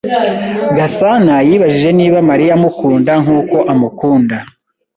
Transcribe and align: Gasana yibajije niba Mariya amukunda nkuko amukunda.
Gasana 0.77 1.33
yibajije 1.47 1.89
niba 1.99 2.17
Mariya 2.29 2.51
amukunda 2.57 3.11
nkuko 3.23 3.57
amukunda. 3.73 4.37